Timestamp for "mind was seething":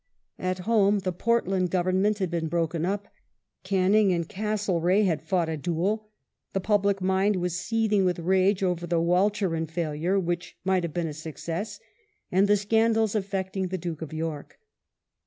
7.03-8.03